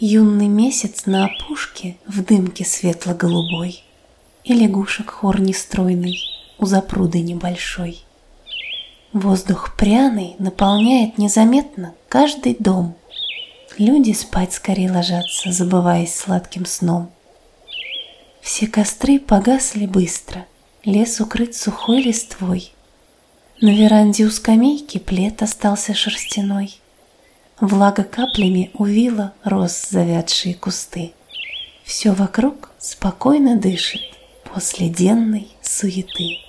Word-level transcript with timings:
Юный 0.00 0.46
месяц 0.46 1.06
на 1.06 1.24
опушке 1.24 1.96
в 2.06 2.22
дымке 2.22 2.64
светло-голубой, 2.64 3.82
И 4.44 4.54
лягушек 4.54 5.10
хор 5.10 5.40
нестройный 5.40 6.16
у 6.58 6.66
запруды 6.66 7.20
небольшой. 7.20 8.04
Воздух 9.12 9.74
пряный 9.74 10.36
наполняет 10.38 11.18
незаметно 11.18 11.94
каждый 12.08 12.54
дом. 12.56 12.94
Люди 13.76 14.12
спать 14.12 14.52
скорее 14.52 14.88
ложатся, 14.92 15.50
забываясь 15.50 16.14
сладким 16.14 16.64
сном. 16.64 17.10
Все 18.40 18.68
костры 18.68 19.18
погасли 19.18 19.86
быстро, 19.86 20.46
лес 20.84 21.20
укрыт 21.20 21.56
сухой 21.56 22.02
листвой. 22.02 22.70
На 23.60 23.70
веранде 23.70 24.26
у 24.26 24.30
скамейки 24.30 24.98
плед 24.98 25.42
остался 25.42 25.92
шерстяной. 25.92 26.78
Влага 27.60 28.04
каплями 28.04 28.70
увила 28.74 29.32
роз 29.42 29.88
завядшие 29.90 30.54
кусты. 30.54 31.12
Все 31.82 32.12
вокруг 32.12 32.70
спокойно 32.78 33.56
дышит 33.56 34.02
после 34.44 34.88
денной 34.88 35.48
суеты. 35.60 36.47